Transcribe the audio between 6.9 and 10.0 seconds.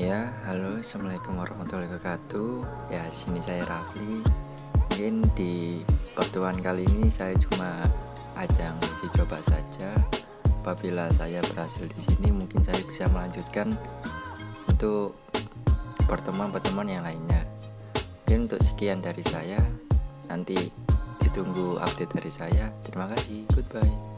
saya cuma ajang uji coba saja.